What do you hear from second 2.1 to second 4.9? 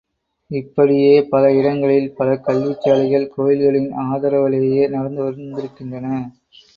பல கல்விச் சாலைகள் கோயில்களின் ஆதரவிலேயே